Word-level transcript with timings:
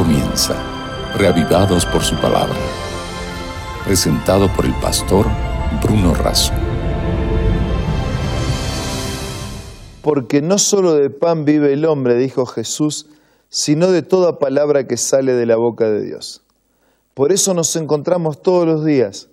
comienza, 0.00 0.56
reavivados 1.18 1.84
por 1.84 2.02
su 2.02 2.16
palabra. 2.16 2.56
Presentado 3.84 4.48
por 4.56 4.64
el 4.64 4.72
pastor 4.80 5.26
Bruno 5.82 6.14
Razo. 6.14 6.54
Porque 10.00 10.40
no 10.40 10.56
solo 10.56 10.94
de 10.94 11.10
pan 11.10 11.44
vive 11.44 11.74
el 11.74 11.84
hombre, 11.84 12.14
dijo 12.14 12.46
Jesús, 12.46 13.08
sino 13.50 13.90
de 13.90 14.00
toda 14.00 14.38
palabra 14.38 14.86
que 14.86 14.96
sale 14.96 15.34
de 15.34 15.44
la 15.44 15.56
boca 15.56 15.90
de 15.90 16.02
Dios. 16.02 16.40
Por 17.12 17.30
eso 17.30 17.52
nos 17.52 17.76
encontramos 17.76 18.40
todos 18.40 18.66
los 18.66 18.86
días 18.86 19.28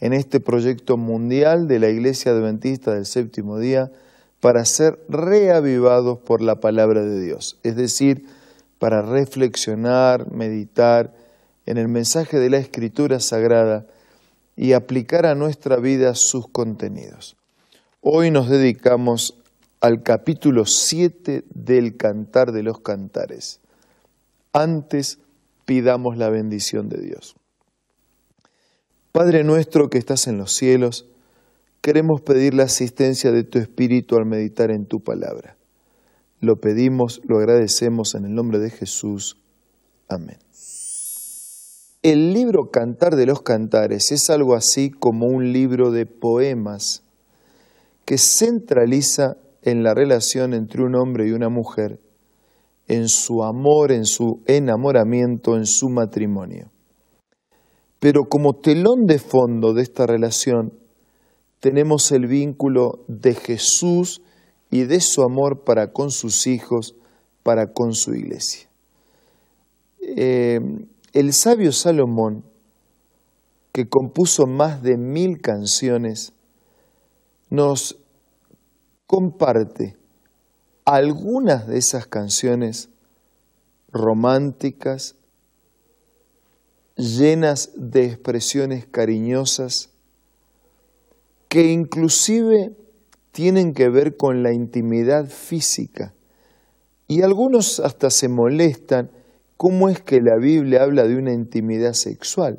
en 0.00 0.14
este 0.14 0.40
proyecto 0.40 0.96
mundial 0.96 1.68
de 1.68 1.80
la 1.80 1.90
Iglesia 1.90 2.32
Adventista 2.32 2.94
del 2.94 3.04
Séptimo 3.04 3.58
Día 3.58 3.92
para 4.40 4.64
ser 4.64 5.04
reavivados 5.10 6.16
por 6.20 6.40
la 6.40 6.60
palabra 6.60 7.02
de 7.02 7.20
Dios, 7.20 7.58
es 7.62 7.76
decir, 7.76 8.37
para 8.78 9.02
reflexionar, 9.02 10.30
meditar 10.32 11.14
en 11.66 11.78
el 11.78 11.88
mensaje 11.88 12.38
de 12.38 12.50
la 12.50 12.58
Escritura 12.58 13.20
Sagrada 13.20 13.86
y 14.56 14.72
aplicar 14.72 15.26
a 15.26 15.34
nuestra 15.34 15.76
vida 15.76 16.14
sus 16.14 16.48
contenidos. 16.48 17.36
Hoy 18.00 18.30
nos 18.30 18.48
dedicamos 18.48 19.38
al 19.80 20.02
capítulo 20.02 20.64
7 20.64 21.44
del 21.52 21.96
Cantar 21.96 22.52
de 22.52 22.62
los 22.62 22.80
Cantares. 22.80 23.60
Antes 24.52 25.18
pidamos 25.66 26.16
la 26.16 26.30
bendición 26.30 26.88
de 26.88 27.02
Dios. 27.02 27.36
Padre 29.12 29.44
nuestro 29.44 29.90
que 29.90 29.98
estás 29.98 30.26
en 30.26 30.38
los 30.38 30.52
cielos, 30.52 31.06
queremos 31.82 32.20
pedir 32.20 32.54
la 32.54 32.64
asistencia 32.64 33.32
de 33.32 33.44
tu 33.44 33.58
Espíritu 33.58 34.16
al 34.16 34.24
meditar 34.24 34.70
en 34.70 34.86
tu 34.86 35.00
palabra. 35.00 35.57
Lo 36.40 36.56
pedimos, 36.60 37.20
lo 37.24 37.38
agradecemos 37.38 38.14
en 38.14 38.24
el 38.24 38.34
nombre 38.34 38.58
de 38.58 38.70
Jesús. 38.70 39.36
Amén. 40.08 40.38
El 42.02 42.32
libro 42.32 42.70
Cantar 42.70 43.16
de 43.16 43.26
los 43.26 43.42
Cantares 43.42 44.12
es 44.12 44.30
algo 44.30 44.54
así 44.54 44.90
como 44.90 45.26
un 45.26 45.52
libro 45.52 45.90
de 45.90 46.06
poemas 46.06 47.02
que 48.04 48.18
centraliza 48.18 49.36
en 49.62 49.82
la 49.82 49.94
relación 49.94 50.54
entre 50.54 50.82
un 50.82 50.94
hombre 50.94 51.26
y 51.26 51.32
una 51.32 51.48
mujer, 51.48 52.00
en 52.86 53.08
su 53.08 53.42
amor, 53.42 53.90
en 53.90 54.04
su 54.04 54.40
enamoramiento, 54.46 55.56
en 55.56 55.66
su 55.66 55.88
matrimonio. 55.88 56.70
Pero 57.98 58.28
como 58.30 58.54
telón 58.54 59.06
de 59.06 59.18
fondo 59.18 59.74
de 59.74 59.82
esta 59.82 60.06
relación 60.06 60.72
tenemos 61.60 62.12
el 62.12 62.26
vínculo 62.28 63.04
de 63.08 63.34
Jesús 63.34 64.22
y 64.70 64.84
de 64.84 65.00
su 65.00 65.22
amor 65.22 65.64
para 65.64 65.92
con 65.92 66.10
sus 66.10 66.46
hijos, 66.46 66.94
para 67.42 67.72
con 67.72 67.94
su 67.94 68.14
iglesia. 68.14 68.68
Eh, 70.00 70.60
el 71.12 71.32
sabio 71.32 71.72
Salomón, 71.72 72.44
que 73.72 73.88
compuso 73.88 74.46
más 74.46 74.82
de 74.82 74.96
mil 74.96 75.40
canciones, 75.40 76.32
nos 77.50 77.98
comparte 79.06 79.96
algunas 80.84 81.66
de 81.66 81.78
esas 81.78 82.06
canciones 82.06 82.90
románticas, 83.90 85.16
llenas 86.96 87.70
de 87.74 88.06
expresiones 88.06 88.86
cariñosas, 88.86 89.90
que 91.48 91.72
inclusive 91.72 92.76
tienen 93.38 93.72
que 93.72 93.88
ver 93.88 94.16
con 94.16 94.42
la 94.42 94.52
intimidad 94.52 95.26
física. 95.28 96.12
Y 97.06 97.22
algunos 97.22 97.78
hasta 97.78 98.10
se 98.10 98.28
molestan 98.28 99.12
cómo 99.56 99.88
es 99.88 100.02
que 100.02 100.20
la 100.20 100.36
Biblia 100.40 100.82
habla 100.82 101.04
de 101.04 101.14
una 101.14 101.32
intimidad 101.32 101.92
sexual. 101.92 102.58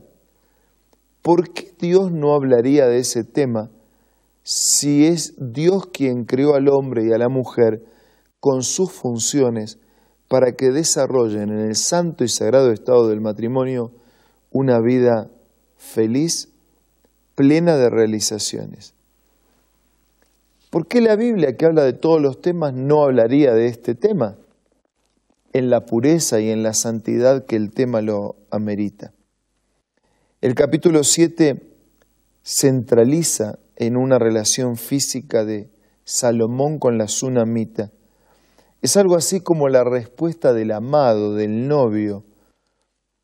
¿Por 1.22 1.52
qué 1.52 1.74
Dios 1.78 2.14
no 2.14 2.34
hablaría 2.34 2.88
de 2.88 3.00
ese 3.00 3.26
tema 3.26 3.70
si 4.44 5.06
es 5.06 5.34
Dios 5.38 5.88
quien 5.88 6.24
creó 6.24 6.56
al 6.56 6.70
hombre 6.70 7.08
y 7.08 7.12
a 7.12 7.18
la 7.18 7.28
mujer 7.28 7.84
con 8.40 8.64
sus 8.64 8.90
funciones 8.90 9.80
para 10.30 10.54
que 10.54 10.72
desarrollen 10.72 11.50
en 11.50 11.60
el 11.60 11.76
santo 11.76 12.24
y 12.24 12.30
sagrado 12.30 12.72
estado 12.72 13.10
del 13.10 13.20
matrimonio 13.20 13.92
una 14.50 14.80
vida 14.80 15.30
feliz, 15.76 16.48
plena 17.36 17.76
de 17.76 17.90
realizaciones? 17.90 18.94
¿Por 20.70 20.88
qué 20.88 21.02
la 21.02 21.16
Biblia, 21.16 21.58
que 21.58 21.66
habla 21.66 21.84
de 21.84 21.94
todos 21.94 22.22
los 22.22 22.42
temas, 22.42 22.74
no 22.76 23.04
hablaría 23.04 23.54
de 23.56 23.66
este 23.66 23.96
tema 23.96 24.38
en 25.52 25.72
la 25.72 25.88
pureza 25.88 26.40
y 26.42 26.52
en 26.52 26.62
la 26.62 26.76
santidad 26.76 27.46
que 27.46 27.56
el 27.56 27.72
tema 27.72 28.02
lo 28.02 28.36
amerita? 28.52 29.12
El 30.42 30.54
capítulo 30.54 31.04
7 31.04 31.60
centraliza 32.44 33.58
en 33.78 33.98
una 33.98 34.20
relación 34.20 34.78
física 34.78 35.44
de 35.44 35.72
Salomón 36.04 36.78
con 36.78 37.00
la 37.00 37.06
tsunamita. 37.06 37.92
Es 38.84 38.96
algo 38.96 39.16
así 39.16 39.42
como 39.42 39.70
la 39.70 39.84
respuesta 39.84 40.54
del 40.54 40.72
amado, 40.72 41.34
del 41.34 41.68
novio. 41.68 42.26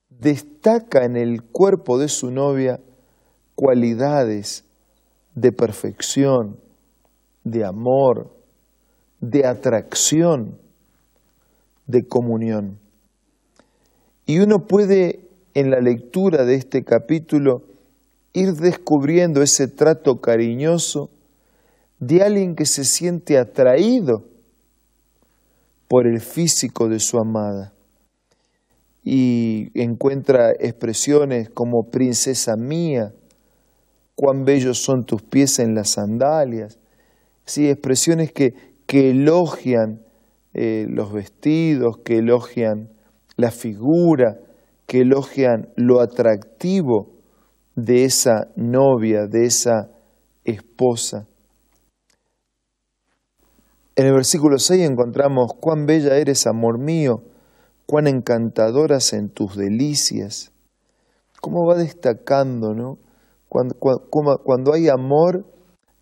Destaca 0.10 1.06
en 1.06 1.16
el 1.16 1.44
cuerpo 1.44 2.00
de 2.00 2.08
su 2.08 2.32
novia 2.32 2.80
cualidades 3.54 4.66
de 5.36 5.52
perfección, 5.52 6.65
de 7.46 7.64
amor, 7.64 8.36
de 9.22 9.46
atracción, 9.46 10.60
de 11.88 12.06
comunión. 12.06 12.80
Y 14.26 14.40
uno 14.40 14.66
puede 14.68 15.30
en 15.54 15.70
la 15.70 15.80
lectura 15.80 16.44
de 16.44 16.56
este 16.56 16.84
capítulo 16.84 17.62
ir 18.34 18.54
descubriendo 18.54 19.42
ese 19.42 19.68
trato 19.70 20.20
cariñoso 20.20 21.10
de 22.00 22.24
alguien 22.24 22.56
que 22.56 22.66
se 22.66 22.84
siente 22.84 23.38
atraído 23.38 24.26
por 25.88 26.08
el 26.08 26.20
físico 26.20 26.90
de 26.90 27.00
su 27.00 27.18
amada 27.18 27.74
y 29.04 29.70
encuentra 29.80 30.52
expresiones 30.60 31.50
como 31.52 31.90
princesa 31.92 32.56
mía, 32.58 33.14
cuán 34.16 34.44
bellos 34.44 34.80
son 34.80 35.06
tus 35.06 35.22
pies 35.22 35.60
en 35.60 35.76
las 35.76 35.92
sandalias, 35.92 36.80
¿sí? 37.46 37.70
expresiones 37.70 38.32
que, 38.32 38.54
que 38.86 39.12
elogian 39.12 40.06
eh, 40.54 40.86
los 40.90 41.12
vestidos, 41.12 41.98
que 42.04 42.20
elogian 42.20 42.90
la 43.36 43.52
figura, 43.52 44.40
que 44.86 45.02
elogian 45.02 45.70
lo 45.76 46.02
atractivo 46.02 47.12
de 47.76 48.06
esa 48.06 48.48
novia, 48.56 49.28
de 49.28 49.46
esa 49.46 49.90
esposa. 50.44 51.28
En 53.98 54.08
el 54.08 54.14
versículo 54.14 54.58
6 54.58 54.90
encontramos, 54.90 55.54
cuán 55.60 55.86
bella 55.86 56.18
eres, 56.18 56.48
amor 56.48 56.80
mío, 56.80 57.24
cuán 57.86 58.08
encantadoras 58.08 59.14
en 59.14 59.30
tus 59.30 59.56
delicias. 59.56 60.52
¿Cómo 61.42 61.66
va 61.66 61.76
destacando, 61.76 62.74
no? 62.74 62.98
Cuando, 63.48 63.76
cuando, 63.76 64.38
cuando 64.44 64.74
hay 64.74 64.90
amor, 64.90 65.46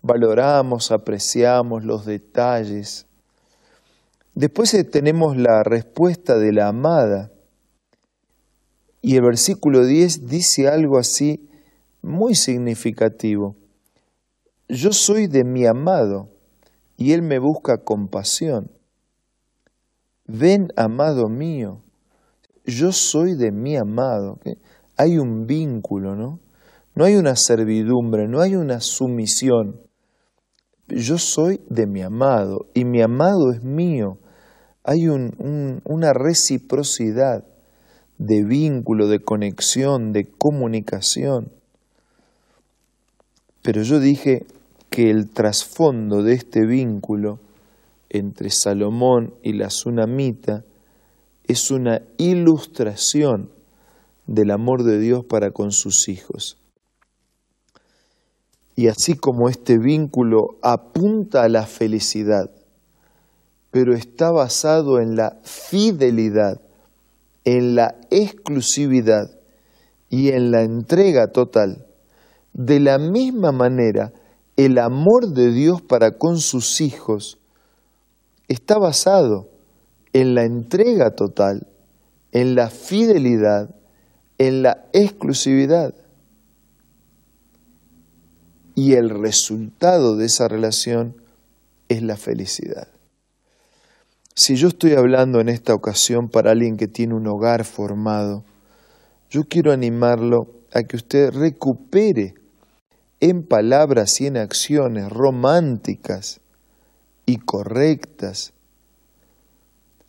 valoramos, 0.04 0.92
apreciamos 0.92 1.82
los 1.82 2.04
detalles. 2.04 3.06
Después 4.34 4.74
eh, 4.74 4.84
tenemos 4.84 5.36
la 5.36 5.62
respuesta 5.62 6.36
de 6.36 6.52
la 6.52 6.68
amada. 6.68 7.32
Y 9.00 9.16
el 9.16 9.22
versículo 9.22 9.84
10 9.84 10.26
dice 10.26 10.68
algo 10.68 10.98
así 10.98 11.48
muy 12.02 12.34
significativo. 12.34 13.56
Yo 14.68 14.92
soy 14.92 15.26
de 15.26 15.42
mi 15.42 15.66
amado 15.66 16.28
y 16.98 17.12
él 17.12 17.22
me 17.22 17.38
busca 17.38 17.78
compasión. 17.78 18.70
Ven, 20.26 20.68
amado 20.76 21.28
mío, 21.28 21.82
yo 22.66 22.92
soy 22.92 23.36
de 23.36 23.52
mi 23.52 23.76
amado. 23.76 24.38
Hay 24.96 25.18
un 25.18 25.46
vínculo, 25.46 26.14
¿no? 26.14 26.40
No 26.94 27.04
hay 27.04 27.16
una 27.16 27.36
servidumbre, 27.36 28.28
no 28.28 28.40
hay 28.40 28.54
una 28.54 28.80
sumisión 28.80 29.84
yo 30.88 31.18
soy 31.18 31.60
de 31.68 31.86
mi 31.86 32.02
amado 32.02 32.66
y 32.74 32.84
mi 32.84 33.00
amado 33.00 33.52
es 33.52 33.62
mío. 33.62 34.18
Hay 34.82 35.08
una 35.08 36.12
reciprocidad 36.12 37.44
de 38.18 38.44
vínculo, 38.44 39.08
de 39.08 39.20
conexión, 39.20 40.12
de 40.12 40.26
comunicación. 40.26 41.52
Pero 43.62 43.82
yo 43.82 43.98
dije 43.98 44.46
que 44.90 45.10
el 45.10 45.30
trasfondo 45.30 46.22
de 46.22 46.34
este 46.34 46.66
vínculo 46.66 47.40
entre 48.10 48.50
Salomón 48.50 49.34
y 49.42 49.54
la 49.54 49.68
tsunamita 49.68 50.64
es 51.48 51.70
una 51.70 52.02
ilustración 52.18 53.50
del 54.26 54.50
amor 54.50 54.84
de 54.84 54.98
Dios 54.98 55.24
para 55.24 55.50
con 55.50 55.72
sus 55.72 56.08
hijos. 56.08 56.58
Y 58.76 58.88
así 58.88 59.14
como 59.14 59.48
este 59.48 59.78
vínculo 59.78 60.56
apunta 60.62 61.42
a 61.44 61.48
la 61.48 61.66
felicidad, 61.66 62.50
pero 63.70 63.94
está 63.94 64.30
basado 64.30 65.00
en 65.00 65.16
la 65.16 65.38
fidelidad 65.42 66.60
en 67.44 67.74
la 67.74 67.94
exclusividad 68.10 69.30
y 70.08 70.30
en 70.30 70.50
la 70.50 70.62
entrega 70.62 71.28
total, 71.28 71.86
de 72.52 72.80
la 72.80 72.98
misma 72.98 73.52
manera 73.52 74.12
el 74.56 74.78
amor 74.78 75.28
de 75.28 75.50
Dios 75.50 75.82
para 75.82 76.16
con 76.16 76.38
sus 76.38 76.80
hijos 76.80 77.38
está 78.48 78.78
basado 78.78 79.48
en 80.12 80.34
la 80.34 80.44
entrega 80.44 81.16
total, 81.16 81.66
en 82.32 82.54
la 82.54 82.70
fidelidad, 82.70 83.74
en 84.38 84.62
la 84.62 84.84
exclusividad. 84.92 85.94
Y 88.74 88.94
el 88.94 89.10
resultado 89.10 90.16
de 90.16 90.26
esa 90.26 90.48
relación 90.48 91.16
es 91.88 92.02
la 92.02 92.16
felicidad. 92.16 92.88
Si 94.34 94.56
yo 94.56 94.68
estoy 94.68 94.94
hablando 94.94 95.40
en 95.40 95.48
esta 95.48 95.74
ocasión 95.74 96.28
para 96.28 96.50
alguien 96.50 96.76
que 96.76 96.88
tiene 96.88 97.14
un 97.14 97.26
hogar 97.28 97.64
formado, 97.64 98.44
yo 99.30 99.44
quiero 99.44 99.70
animarlo 99.70 100.48
a 100.72 100.82
que 100.82 100.96
usted 100.96 101.32
recupere 101.32 102.34
en 103.20 103.44
palabras 103.44 104.20
y 104.20 104.26
en 104.26 104.36
acciones 104.36 105.08
románticas 105.08 106.40
y 107.26 107.38
correctas, 107.38 108.52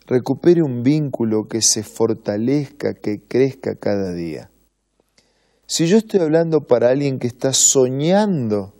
recupere 0.06 0.62
un 0.62 0.82
vínculo 0.82 1.46
que 1.48 1.62
se 1.62 1.82
fortalezca, 1.82 2.94
que 2.94 3.20
crezca 3.20 3.76
cada 3.76 4.12
día. 4.12 4.50
Si 5.68 5.88
yo 5.88 5.96
estoy 5.96 6.20
hablando 6.20 6.60
para 6.60 6.90
alguien 6.90 7.18
que 7.18 7.26
está 7.26 7.52
soñando 7.52 8.72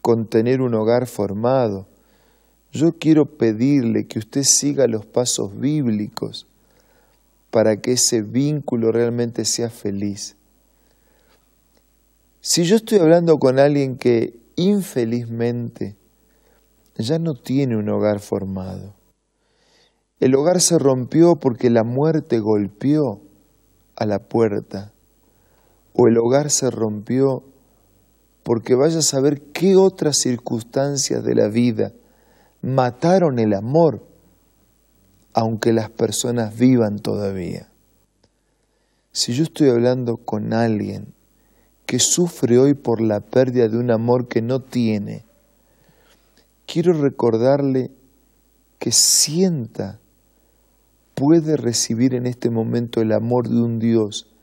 con 0.00 0.26
tener 0.26 0.60
un 0.60 0.74
hogar 0.74 1.08
formado, 1.08 1.86
yo 2.72 2.92
quiero 2.92 3.26
pedirle 3.26 4.06
que 4.06 4.20
usted 4.20 4.44
siga 4.44 4.86
los 4.86 5.04
pasos 5.04 5.58
bíblicos 5.58 6.46
para 7.50 7.80
que 7.80 7.92
ese 7.92 8.22
vínculo 8.22 8.92
realmente 8.92 9.44
sea 9.44 9.68
feliz. 9.68 10.36
Si 12.40 12.64
yo 12.64 12.76
estoy 12.76 12.98
hablando 12.98 13.38
con 13.38 13.58
alguien 13.58 13.96
que 13.96 14.38
infelizmente 14.54 15.96
ya 16.98 17.18
no 17.18 17.34
tiene 17.34 17.76
un 17.76 17.88
hogar 17.88 18.20
formado, 18.20 18.94
el 20.20 20.36
hogar 20.36 20.60
se 20.60 20.78
rompió 20.78 21.36
porque 21.36 21.68
la 21.68 21.82
muerte 21.82 22.38
golpeó 22.38 23.20
a 23.96 24.06
la 24.06 24.20
puerta, 24.20 24.93
o 25.94 26.08
el 26.08 26.18
hogar 26.18 26.50
se 26.50 26.70
rompió 26.70 27.44
porque 28.42 28.74
vaya 28.74 28.98
a 28.98 29.02
saber 29.02 29.40
qué 29.52 29.76
otras 29.76 30.18
circunstancias 30.18 31.24
de 31.24 31.34
la 31.34 31.48
vida 31.48 31.92
mataron 32.60 33.38
el 33.38 33.54
amor, 33.54 34.06
aunque 35.32 35.72
las 35.72 35.88
personas 35.90 36.56
vivan 36.58 36.98
todavía. 36.98 37.70
Si 39.12 39.32
yo 39.32 39.44
estoy 39.44 39.70
hablando 39.70 40.16
con 40.18 40.52
alguien 40.52 41.14
que 41.86 41.98
sufre 41.98 42.58
hoy 42.58 42.74
por 42.74 43.00
la 43.00 43.20
pérdida 43.20 43.68
de 43.68 43.78
un 43.78 43.90
amor 43.90 44.28
que 44.28 44.42
no 44.42 44.60
tiene, 44.60 45.24
quiero 46.66 46.92
recordarle 46.92 47.90
que 48.78 48.90
sienta, 48.92 50.00
puede 51.14 51.56
recibir 51.56 52.14
en 52.14 52.26
este 52.26 52.50
momento 52.50 53.00
el 53.00 53.12
amor 53.12 53.48
de 53.48 53.62
un 53.62 53.78
Dios 53.78 54.33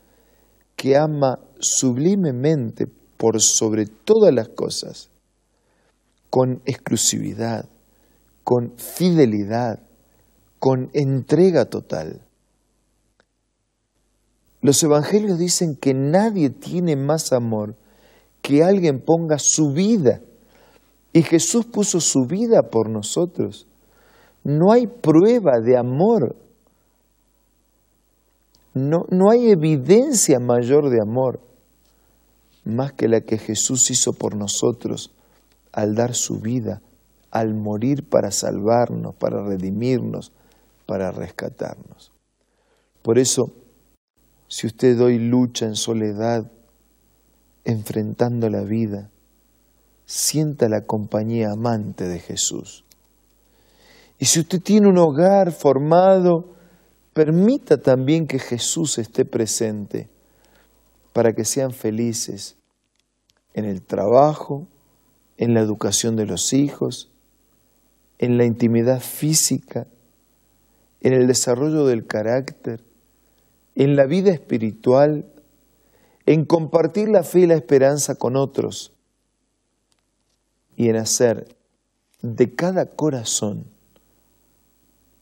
que 0.82 0.96
ama 0.96 1.38
sublimemente 1.60 2.88
por 3.16 3.40
sobre 3.40 3.86
todas 3.86 4.34
las 4.34 4.48
cosas, 4.48 5.10
con 6.28 6.60
exclusividad, 6.64 7.68
con 8.42 8.72
fidelidad, 8.76 9.78
con 10.58 10.90
entrega 10.92 11.66
total. 11.66 12.26
Los 14.60 14.82
evangelios 14.82 15.38
dicen 15.38 15.76
que 15.76 15.94
nadie 15.94 16.50
tiene 16.50 16.96
más 16.96 17.32
amor 17.32 17.76
que 18.40 18.64
alguien 18.64 18.98
ponga 18.98 19.36
su 19.38 19.72
vida. 19.72 20.20
Y 21.12 21.22
Jesús 21.22 21.64
puso 21.64 22.00
su 22.00 22.26
vida 22.26 22.70
por 22.72 22.90
nosotros. 22.90 23.68
No 24.42 24.72
hay 24.72 24.88
prueba 24.88 25.60
de 25.60 25.76
amor. 25.78 26.34
No, 28.74 29.06
no 29.10 29.30
hay 29.30 29.50
evidencia 29.50 30.38
mayor 30.40 30.90
de 30.90 31.00
amor 31.00 31.40
más 32.64 32.92
que 32.92 33.08
la 33.08 33.20
que 33.20 33.38
Jesús 33.38 33.90
hizo 33.90 34.12
por 34.12 34.36
nosotros 34.36 35.10
al 35.72 35.94
dar 35.94 36.14
su 36.14 36.38
vida 36.38 36.80
al 37.32 37.54
morir 37.54 38.08
para 38.08 38.30
salvarnos, 38.30 39.14
para 39.14 39.42
redimirnos, 39.42 40.32
para 40.86 41.10
rescatarnos. 41.10 42.12
Por 43.00 43.18
eso, 43.18 43.54
si 44.48 44.66
usted 44.66 45.00
hoy 45.00 45.18
lucha 45.18 45.64
en 45.64 45.74
soledad, 45.74 46.52
enfrentando 47.64 48.50
la 48.50 48.60
vida, 48.60 49.10
sienta 50.04 50.68
la 50.68 50.82
compañía 50.82 51.52
amante 51.52 52.06
de 52.06 52.18
Jesús. 52.18 52.84
Y 54.18 54.26
si 54.26 54.40
usted 54.40 54.60
tiene 54.60 54.88
un 54.88 54.98
hogar 54.98 55.52
formado, 55.52 56.54
permita 57.12 57.80
también 57.80 58.26
que 58.26 58.38
Jesús 58.38 58.98
esté 58.98 59.24
presente 59.24 60.08
para 61.12 61.34
que 61.34 61.44
sean 61.44 61.72
felices 61.72 62.56
en 63.54 63.64
el 63.64 63.82
trabajo, 63.82 64.66
en 65.36 65.54
la 65.54 65.60
educación 65.60 66.16
de 66.16 66.26
los 66.26 66.52
hijos, 66.52 67.10
en 68.18 68.38
la 68.38 68.44
intimidad 68.44 69.00
física, 69.00 69.86
en 71.00 71.12
el 71.12 71.26
desarrollo 71.26 71.86
del 71.86 72.06
carácter, 72.06 72.80
en 73.74 73.96
la 73.96 74.06
vida 74.06 74.30
espiritual, 74.30 75.26
en 76.24 76.44
compartir 76.44 77.08
la 77.08 77.24
fe 77.24 77.40
y 77.40 77.46
la 77.46 77.54
esperanza 77.54 78.14
con 78.14 78.36
otros 78.36 78.92
y 80.76 80.88
en 80.88 80.96
hacer 80.96 81.56
de 82.22 82.54
cada 82.54 82.86
corazón 82.86 83.64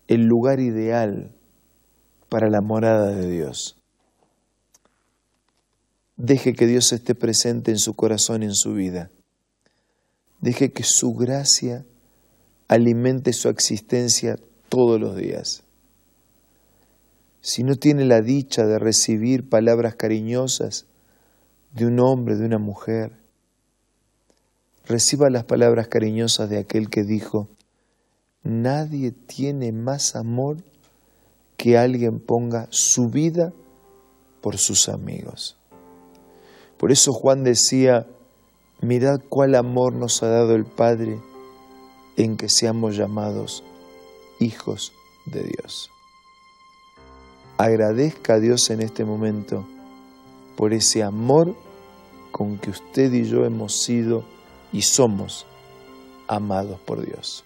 el 0.07 0.27
lugar 0.27 0.61
ideal 0.61 1.33
para 2.31 2.49
la 2.49 2.63
morada 2.63 3.11
de 3.11 3.29
Dios. 3.29 3.77
Deje 6.17 6.55
que 6.55 6.67
Dios 6.67 6.93
esté 6.93 7.15
presente 7.15 7.71
en 7.71 7.79
su 7.79 7.95
corazón 7.95 8.43
y 8.43 8.47
en 8.47 8.55
su 8.55 8.73
vida. 8.73 9.11
Deje 10.41 10.71
que 10.71 10.85
su 10.85 11.13
gracia 11.13 11.85
alimente 12.69 13.33
su 13.33 13.49
existencia 13.49 14.39
todos 14.69 14.99
los 15.01 15.17
días. 15.17 15.65
Si 17.43 17.65
no 17.65 17.75
tiene 17.75 18.05
la 18.05 18.21
dicha 18.21 18.65
de 18.65 18.79
recibir 18.79 19.49
palabras 19.49 19.97
cariñosas 19.97 20.87
de 21.73 21.87
un 21.87 21.99
hombre, 21.99 22.37
de 22.37 22.47
una 22.47 22.59
mujer, 22.59 23.13
reciba 24.87 25.31
las 25.31 25.45
palabras 25.45 25.89
cariñosas 25.89 26.49
de 26.49 26.59
aquel 26.59 26.91
que 26.91 27.03
dijo, 27.03 27.49
nadie 28.43 29.11
tiene 29.11 29.73
más 29.73 30.15
amor 30.15 30.59
que 31.61 31.77
alguien 31.77 32.21
ponga 32.21 32.69
su 32.71 33.11
vida 33.11 33.53
por 34.41 34.57
sus 34.57 34.89
amigos. 34.89 35.59
Por 36.79 36.91
eso 36.91 37.13
Juan 37.13 37.45
decía, 37.45 38.07
mirad 38.81 39.21
cuál 39.29 39.55
amor 39.55 39.93
nos 39.93 40.23
ha 40.23 40.29
dado 40.29 40.55
el 40.55 40.65
Padre 40.65 41.21
en 42.17 42.39
que 42.39 42.49
seamos 42.49 42.97
llamados 42.97 43.63
hijos 44.39 44.95
de 45.27 45.43
Dios. 45.43 45.91
Agradezca 47.59 48.37
a 48.37 48.41
Dios 48.41 48.71
en 48.71 48.81
este 48.81 49.05
momento 49.05 49.67
por 50.57 50.73
ese 50.73 51.03
amor 51.03 51.55
con 52.33 52.57
que 52.57 52.71
usted 52.71 53.13
y 53.13 53.25
yo 53.25 53.45
hemos 53.45 53.83
sido 53.83 54.25
y 54.73 54.81
somos 54.81 55.45
amados 56.27 56.81
por 56.81 57.05
Dios. 57.05 57.45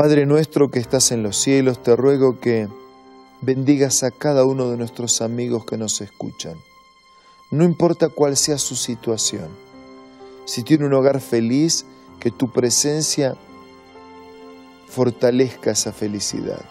Padre 0.00 0.24
nuestro 0.24 0.70
que 0.70 0.78
estás 0.78 1.12
en 1.12 1.22
los 1.22 1.36
cielos, 1.36 1.82
te 1.82 1.94
ruego 1.94 2.40
que 2.40 2.68
bendigas 3.42 4.02
a 4.02 4.10
cada 4.10 4.46
uno 4.46 4.70
de 4.70 4.78
nuestros 4.78 5.20
amigos 5.20 5.66
que 5.66 5.76
nos 5.76 6.00
escuchan 6.00 6.56
no 7.50 7.64
importa 7.64 8.08
cuál 8.08 8.36
sea 8.36 8.56
su 8.56 8.76
situación. 8.76 9.48
Si 10.46 10.62
tiene 10.62 10.86
un 10.86 10.94
hogar 10.94 11.20
feliz, 11.20 11.84
que 12.18 12.30
tu 12.30 12.50
presencia 12.52 13.36
fortalezca 14.88 15.72
esa 15.72 15.92
felicidad. 15.92 16.62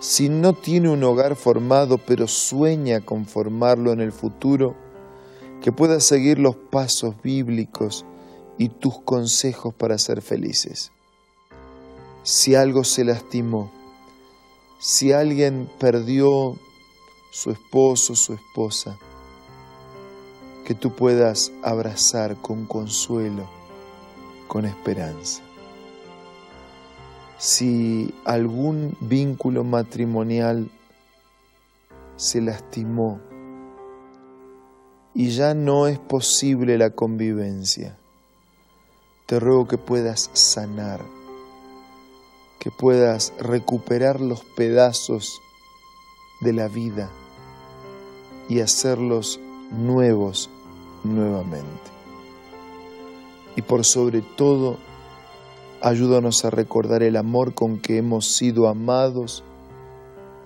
Si 0.00 0.28
no 0.28 0.52
tiene 0.52 0.90
un 0.90 1.02
hogar 1.04 1.36
formado, 1.36 1.98
pero 1.98 2.28
sueña 2.28 3.00
con 3.00 3.24
formarlo 3.24 3.92
en 3.92 4.00
el 4.00 4.12
futuro, 4.12 4.76
que 5.60 5.72
pueda 5.72 6.00
seguir 6.00 6.38
los 6.38 6.54
pasos 6.56 7.14
bíblicos 7.22 8.04
y 8.58 8.68
tus 8.68 9.00
consejos 9.00 9.72
para 9.74 9.96
ser 9.96 10.22
felices. 10.22 10.92
Si 12.24 12.54
algo 12.54 12.84
se 12.84 13.04
lastimó, 13.04 13.70
si 14.78 15.12
alguien 15.12 15.68
perdió 15.78 16.56
su 17.32 17.50
esposo, 17.50 18.14
su 18.14 18.32
esposa, 18.32 18.96
que 20.64 20.74
tú 20.74 20.94
puedas 20.94 21.50
abrazar 21.62 22.36
con 22.36 22.66
consuelo, 22.66 23.48
con 24.48 24.66
esperanza. 24.66 25.42
si 27.38 28.14
algún 28.24 28.96
vínculo 29.00 29.64
matrimonial 29.64 30.70
se 32.14 32.40
lastimó 32.40 33.20
y 35.12 35.30
ya 35.30 35.52
no 35.52 35.88
es 35.88 35.98
posible 35.98 36.78
la 36.78 36.90
convivencia, 36.90 37.98
te 39.26 39.40
ruego 39.40 39.66
que 39.66 39.76
puedas 39.76 40.30
sanar, 40.34 41.00
que 42.62 42.70
puedas 42.70 43.32
recuperar 43.40 44.20
los 44.20 44.44
pedazos 44.44 45.42
de 46.40 46.52
la 46.52 46.68
vida 46.68 47.10
y 48.48 48.60
hacerlos 48.60 49.40
nuevos 49.72 50.48
nuevamente. 51.02 51.90
Y 53.56 53.62
por 53.62 53.84
sobre 53.84 54.22
todo, 54.22 54.78
ayúdanos 55.80 56.44
a 56.44 56.50
recordar 56.50 57.02
el 57.02 57.16
amor 57.16 57.52
con 57.52 57.80
que 57.80 57.96
hemos 57.96 58.26
sido 58.36 58.68
amados 58.68 59.42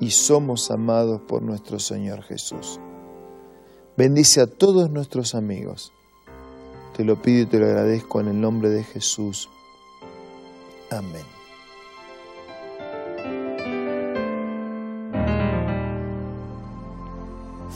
y 0.00 0.12
somos 0.12 0.70
amados 0.70 1.20
por 1.20 1.42
nuestro 1.42 1.78
Señor 1.78 2.22
Jesús. 2.22 2.80
Bendice 3.94 4.40
a 4.40 4.46
todos 4.46 4.88
nuestros 4.88 5.34
amigos. 5.34 5.92
Te 6.96 7.04
lo 7.04 7.20
pido 7.20 7.42
y 7.42 7.46
te 7.46 7.58
lo 7.58 7.66
agradezco 7.66 8.22
en 8.22 8.28
el 8.28 8.40
nombre 8.40 8.70
de 8.70 8.84
Jesús. 8.84 9.50
Amén. 10.90 11.45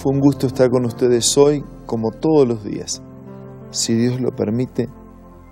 Fue 0.01 0.15
un 0.15 0.21
gusto 0.21 0.47
estar 0.47 0.71
con 0.71 0.87
ustedes 0.87 1.37
hoy, 1.37 1.63
como 1.85 2.11
todos 2.11 2.49
los 2.49 2.65
días. 2.65 3.03
Si 3.69 3.93
Dios 3.95 4.19
lo 4.19 4.35
permite, 4.35 4.89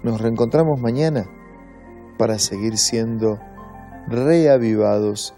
nos 0.02 0.22
reencontramos 0.22 0.80
mañana 0.80 1.26
para 2.18 2.38
seguir 2.38 2.78
siendo 2.78 3.38
reavivados 4.06 5.34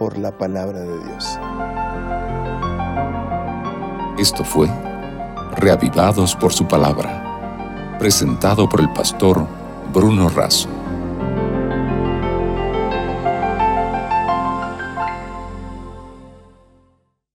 por 0.00 0.18
la 0.18 0.36
palabra 0.36 0.80
de 0.80 0.98
Dios. 1.04 1.38
Esto 4.18 4.42
fue 4.42 4.68
Reavivados 5.54 6.34
por 6.34 6.52
su 6.52 6.66
palabra, 6.66 7.96
presentado 8.00 8.68
por 8.68 8.80
el 8.80 8.92
pastor 8.92 9.46
Bruno 9.92 10.28
Razo. 10.28 10.83